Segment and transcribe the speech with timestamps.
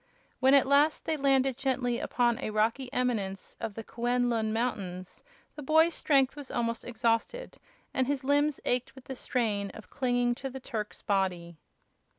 [0.39, 5.21] When, at last, they landed gently upon a rocky eminence of the Kuen Lun mountains,
[5.55, 7.59] the boy's strength was almost exhausted,
[7.93, 11.59] and his limbs ached with the strain of clinging to the Turk's body.